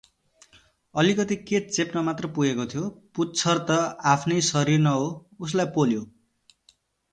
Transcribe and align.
अलिकति 0.95 1.35
के 1.49 1.59
चोप्न 1.67 2.03
मात्र 2.07 2.31
पुगेको 2.37 2.65
थियो, 2.73 2.87
पुच्छर 3.19 3.63
त 3.69 3.77
आफ्नै 4.15 4.41
शरीरको 4.51 4.83
न 4.89 4.97
हो, 4.97 5.07
उसलाई 5.49 5.73
पोल्यो! 5.79 6.05